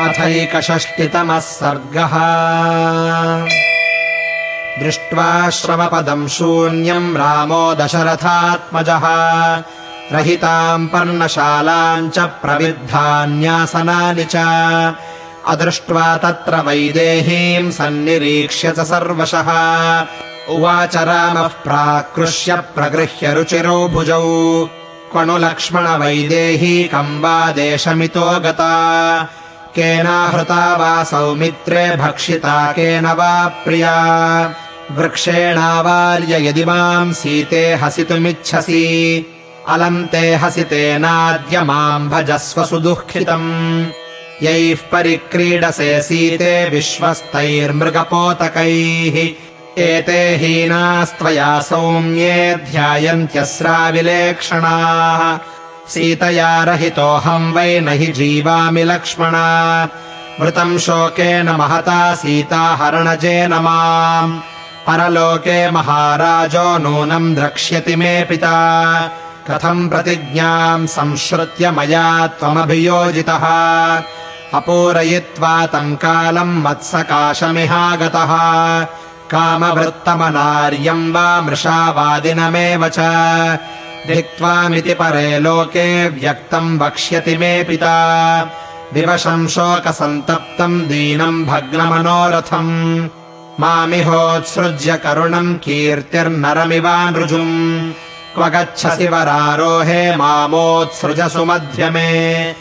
अथैकषष्टितमः 0.00 1.38
सर्गः। 1.38 2.10
दृष्ट्वा 4.84 5.50
श्रमपदम् 5.50 6.28
शून्यम् 6.28 7.16
रामो 7.16 7.74
दशरथात्मजः। 7.74 9.00
रहिताम् 10.12 10.88
पर्णशालाम् 10.88 12.10
च 12.10 12.18
प्रविद्धान्यासनानि 12.18 14.24
च। 14.24 14.36
अदृष्ट्वा 15.46 16.16
तत्र 16.16 16.56
वैदेहीम् 16.56 17.72
सन्निरीक्ष्य 17.72 18.70
च 18.70 18.80
सर्वशः। 18.80 19.50
उवाच 20.48 20.96
रामः 20.96 21.46
प्राकृष्य 21.46 22.56
प्रगृह्य 22.56 23.34
रुचिरौ 23.34 23.88
भुजौ। 23.88 24.68
क्वणु 25.12 25.38
लक्ष्मण 25.38 25.88
वैदेहीकम् 25.88 27.20
वा 27.20 27.52
देशमितो 27.52 28.40
गता 28.40 29.28
केनाहृता 29.76 30.76
वा 30.76 31.04
सौमित्रे 31.04 31.96
भक्षिता 31.96 32.72
केन 32.72 33.06
वा 33.06 33.46
प्रिया। 33.46 34.54
वृक्षेणावार्य 34.90 36.48
यदि 36.48 36.64
माम् 36.64 37.12
सीते 37.12 37.74
हसितुमिच्छसि। 37.74 39.26
अलम् 39.68 40.06
ते 40.06 40.34
हसितेनाद्य 40.34 41.62
माम् 41.62 42.10
भजस्व 42.10 42.64
सुदुःखितम्। 42.64 43.86
यैः 44.42 44.76
परिक्रीडसे 44.92 46.02
सीते 46.02 46.68
विश्वस्तैर्मृगपोतकैः। 46.68 49.46
एते 49.82 50.12
हीनास्त्वया 50.12 51.60
सौम्ये 51.60 52.56
ध्यायन्त्यस्राविलेक्षणाः 52.56 55.55
सीतया 55.88 56.64
रहितोऽहम् 56.64 57.52
वै 57.52 57.80
न 57.80 57.88
हि 57.88 58.06
जीवामि 58.06 58.84
लक्ष्मण। 58.84 59.32
मृतम् 60.40 60.78
शोकेन 60.78 61.50
महता 61.50 62.14
सीताहरणजेन 62.14 63.54
माम्। 63.54 64.38
परलोके 64.86 65.70
महाराजो 65.70 66.78
नूनम् 66.78 67.34
द्रक्ष्यति 67.34 67.96
मे 67.96 68.24
पिता। 68.24 68.56
कथम् 69.50 69.88
प्रतिज्ञाम् 69.88 70.86
संश्रुत्य 70.86 71.70
मया 71.70 72.26
त्वमभियोजितः। 72.26 73.46
अपूरयित्वा 74.54 75.66
तम् 75.66 75.96
कालम् 75.96 76.62
मत्सकाशमिहागतः। 76.62 78.32
कामवृत्तमनार्यम् 79.30 81.12
वा 81.12 81.40
मृषावादिनमेव 81.40 82.88
च 82.88 82.98
धिक्त्वामिति 84.06 84.94
परे 84.94 85.38
लोके 85.38 86.08
व्यक्तम् 86.08 86.78
वक्ष्यति 86.78 87.36
मे 87.36 87.64
पिता। 87.64 88.50
विवशम् 88.92 89.48
शोकसन्तप्तम् 89.48 90.80
दीनम् 90.80 91.46
भग्नमनोरथम्। 91.46 93.08
मामिहोत्सृज्य 93.60 94.96
करुणम् 94.96 95.54
कीर्तिर्नरमिवानृजुम् 95.54 97.92
क्व 98.34 98.48
गच्छसि 98.48 99.08
वरारोहे 99.08 100.16
मामोत्सृजसु 100.16 101.44
मध्यमे 101.44 102.52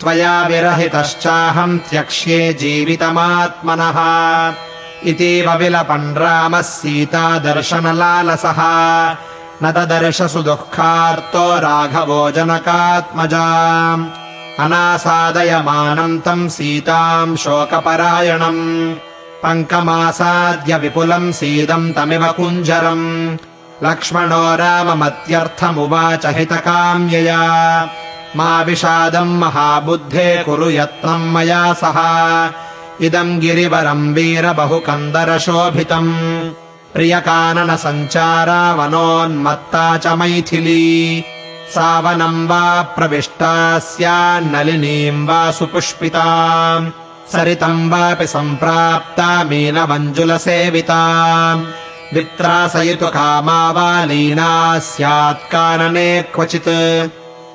त्वया 0.00 0.46
विरहितश्चाहम् 0.46 1.78
त्यक्ष्ये 1.78 2.52
जीवितमात्मनः। 2.52 3.98
इतीव 5.10 5.52
विलपन् 5.52 6.16
रामः 6.16 6.60
सीतादर्शनलालसः 6.60 8.60
न 9.62 9.72
ददर्शसु 9.72 10.42
दुःखार्तो 10.42 11.56
राघवो 11.56 12.30
जनकात्मजा 12.30 13.46
अनासादयमानम् 14.58 16.20
तम् 16.20 16.48
सीताम् 16.48 17.36
शोकपरायणम्। 17.36 18.94
पङ्कमासाद्य 19.42 20.78
विपुलम् 20.78 21.32
सीदम् 21.32 21.92
तमिव 21.92 22.26
कुञ्जरम्। 22.26 23.36
लक्ष्मणो 23.82 24.56
राममत्यर्थमुवाच 24.56 26.26
हितकाम्यया। 26.26 27.40
मा 28.36 28.62
विषादम् 28.62 29.38
महाबुद्धे 29.38 30.42
कुरु 30.42 30.70
यत्नम् 30.70 31.32
मया 31.32 31.72
सह। 31.72 31.96
इदम् 33.06 33.40
गिरिवरम् 33.40 34.14
वीर 34.14 34.52
बहुकन्दरशोभितम् 34.52 36.50
प्रियकाननसञ्चारा 36.94 38.72
वनोन्मत्ता 38.74 39.96
च 39.96 40.06
मैथिली। 40.06 41.24
सावनम् 41.70 42.48
वा 42.48 42.82
प्रविष्टा 42.82 43.78
स्यान्नलिनीम् 43.78 45.28
वा 45.28 45.50
सुपुष्पिता। 45.50 46.26
सरितम् 47.32 47.90
वापि 47.90 48.26
सम्प्राप्ता 48.26 49.44
मीनमञ्जुलसेविता 49.44 51.02
वित्रासयितु 52.14 53.06
कामा 53.06 53.70
वा 53.70 54.04
लीना 54.04 54.78
स्यात् 54.78 55.52
कानने 55.52 56.22
क्वचित्। 56.22 56.68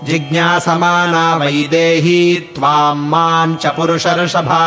जिज्ञासमाना 0.04 1.36
वैदेही 1.36 2.36
त्वाम् 2.56 3.10
माम् 3.10 3.56
च 3.56 3.66
पुरुषर्षभा 3.66 4.66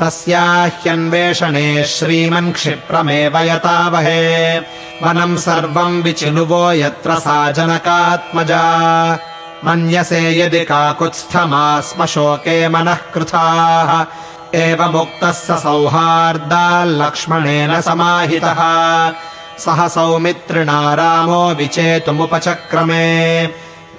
तस्याह्यन्वेषणे 0.00 1.84
श्रीमन् 1.84 2.52
क्षिप्रमेव 2.52 3.38
यतावहे 3.38 4.58
वनम् 5.02 5.36
सर्वम् 5.36 6.02
विचिनुवो 6.02 6.72
यत्र 6.72 7.14
सा 7.14 7.50
जनकात्मजा। 7.50 9.18
मन्यसे 9.64 10.40
यदि 10.40 10.64
काकुत्स्थमास्म 10.64 12.06
शोके 12.06 12.68
मनः 12.68 12.94
कृथाः। 12.94 14.06
एवमुक्तः 14.58 15.32
स 15.32 15.50
सौहार्दाल्लक्ष्मणेन 15.50 17.80
समाहितः। 17.80 18.62
सह 19.58 19.88
सौमित्रिणा 19.88 20.94
रामो 20.94 21.54
विचेतुमुपचक्रमे। 21.54 23.46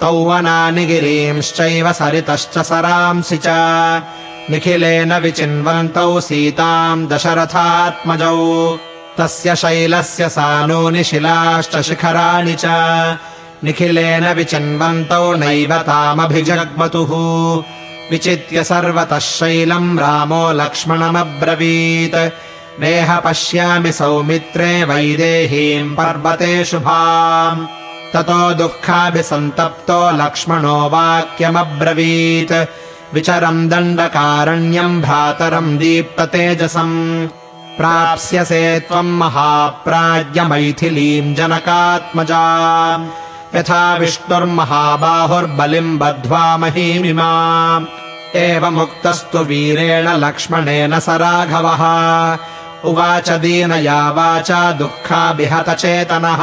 तौ 0.00 0.12
वनानि 0.12 0.86
गिरींश्चैव 0.86 1.92
सरितश्च 1.92 2.58
सरांसि 2.58 3.36
च 3.36 3.46
निखिलेन 4.50 5.12
विचिन्वन्तौ 5.12 6.20
सीताम् 6.20 7.08
दशरथात्मजौ। 7.08 8.78
तस्य 9.18 9.56
शैलस्य 9.56 10.28
सानूनि 10.28 11.04
शिलाश्च 11.04 11.80
शिखराणि 11.80 12.56
च। 12.60 12.64
निखिलेन 13.64 14.32
विचिन्वन्तौ 14.32 15.34
नैव 15.34 15.78
तामभिजग्मतुः। 15.78 17.10
विचित्य 18.10 18.64
सर्वतः 18.64 19.18
शैलम् 19.18 19.98
रामो 19.98 20.52
लक्ष्मणमब्रवीत्। 20.52 22.34
नेह 22.80 23.16
पश्यामि 23.16 23.92
सौमित्रे 23.92 24.84
वैदेहीम् 24.84 25.96
पर्वते 25.96 26.64
शुभाम्। 26.64 27.66
ततो 28.12 28.54
दुःखाभिसन्तप्तो 28.54 30.10
लक्ष्मणो 30.10 30.88
वाक्यमब्रवीत् 30.88 32.85
विचरम् 33.14 33.68
दण्डकारण्यम् 33.68 35.02
भ्रातरम् 35.02 35.78
दीप्ततेजसम् 35.78 37.28
प्राप्स्यसे 37.76 38.80
त्वम् 38.80 39.18
महाप्राज्ञमैथिलीम् 39.18 41.34
जनकात्मजा। 41.34 43.08
यथा 43.54 43.96
विष्णुर्महाबाहुर्बलिम् 43.96 45.98
बद्ध्वा 45.98 46.56
महीमिमा। 46.56 47.80
एवमुक्तस्तु 48.34 49.38
वीरेण 49.38 50.08
लक्ष्मणेन 50.08 51.00
स 51.00 51.08
राघवः। 51.08 51.82
उवाच 52.84 53.30
दीनया 53.30 54.10
वाचा 54.10 54.72
दुःखाभिहतचेतनः। 54.72 56.40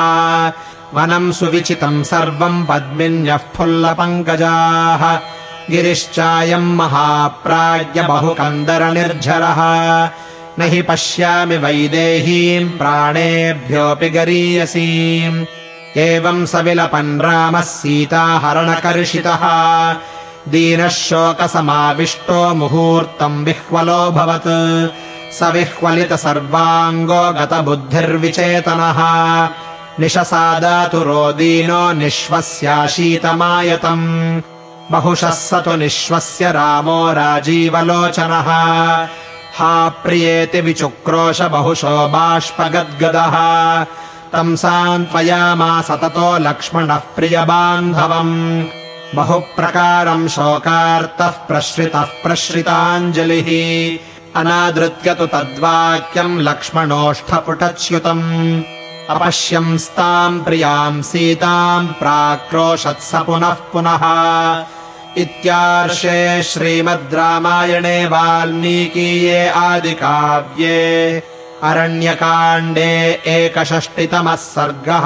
वनम् 0.94 1.34
सुविचितम् 1.34 2.04
सर्वम् 2.04 2.66
पद्मिन्यः 2.66 3.38
फुल्लपङ्कजाः 3.38 5.20
गिरिश्चायम् 5.72 6.76
महाप्राज्ञ 6.76 8.02
बहुकन्दरनिर्झरः। 8.02 10.10
न 10.60 10.62
हि 10.62 10.82
पश्यामि 10.82 11.58
वैदेहीम् 11.58 12.70
प्राणेभ्योऽपि 12.70 14.10
गरीयसीम्। 14.10 15.46
एवम् 15.98 16.46
स 16.46 16.56
विलपन् 16.56 17.22
रामः 17.22 17.62
सीताहरणकर्षितः। 17.62 19.40
दीनः 20.52 20.88
शोकसमाविष्टो 20.88 22.54
मुहूर्तम् 22.54 23.46
विह्वलोऽभवत् 23.46 25.34
स 25.34 25.44
विह्वलित 25.44 26.14
सर्वाङ्गो 26.14 27.34
गतबुद्धिर्विचेतनः। 27.34 29.00
निशसादातुरो 30.00 31.32
दीनो 31.32 31.92
निःश्वस्याशीतमायतम् 31.92 34.42
बहुशः 34.92 35.30
स 35.30 35.54
तु 35.54 35.76
निःश्वस्य 35.76 36.52
रामो 36.52 37.14
राजीवलोचनः। 37.14 39.08
हा 39.58 39.90
प्रियेति 39.90 40.62
विचुक्रोश 40.62 41.42
बहुशो 41.42 42.08
बाष्पगद्गदः। 42.08 43.86
तम् 44.34 44.56
सान्त्वयामास 44.56 45.92
ततो 45.92 46.38
लक्ष्मणः 46.38 46.96
प्रियबान्धवम्। 46.96 48.64
बहुप्रकारम् 49.16 50.28
शोकार्तः 50.28 51.28
प्रश्रितः 51.28 52.02
प्रश्रिताञ्जलिः। 52.02 54.00
अनादृत्य 54.40 55.14
तु 55.14 55.26
तद्वाक्यम् 55.26 56.42
लक्ष्मणोष्ठपुटच्युतम् 56.42 58.64
अपश्यंस्ताम् 59.10 60.44
प्रियाम् 60.44 61.02
सीताम् 61.02 61.88
प्राक्रोशत्स 61.88 63.12
पुनः 63.16 63.54
पुनः। 63.74 64.04
इत्यार्षे 65.22 66.44
श्रीमद् 66.44 67.14
रामायणे 67.14 68.06
वाल्मीकीये 68.06 69.48
आदिकाव्ये 69.50 70.80
अरण्यकाण्डे 71.64 72.92
एकषष्टितमः 73.28 74.36
सर्गः 74.36 75.06